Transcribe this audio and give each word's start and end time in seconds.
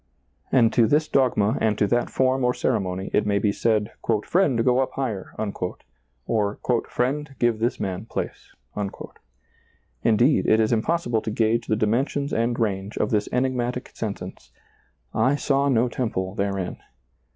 And 0.51 0.73
to 0.73 0.87
this 0.87 1.07
dogma 1.07 1.59
and 1.61 1.77
to 1.77 1.85
that 1.85 2.09
form 2.09 2.43
or 2.43 2.55
ceremony 2.55 3.11
it 3.13 3.23
may 3.27 3.37
be 3.37 3.51
said," 3.51 3.91
Friend, 4.25 4.65
go 4.65 4.79
up 4.79 4.93
higher," 4.93 5.35
or" 6.25 6.59
Friend, 6.89 7.35
give 7.37 7.59
this 7.59 7.79
man 7.79 8.05
place." 8.07 8.49
Indeed, 10.03 10.47
it 10.47 10.59
is 10.59 10.71
impossible 10.73 11.21
to 11.21 11.29
gauge 11.29 11.67
the 11.67 11.75
dimensions 11.75 12.33
and 12.33 12.59
range 12.59 12.97
of 12.97 13.11
this 13.11 13.29
enigmatic 13.31 13.91
sentence," 13.93 14.51
I 15.29 15.35
saw 15.35 15.69
no 15.69 15.87
temple 15.87 16.33
therein." 16.33 16.77